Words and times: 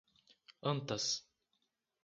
Antas 0.71 1.03